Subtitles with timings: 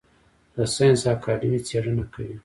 [0.55, 2.35] د ساینس اکاډمي څیړنې کوي؟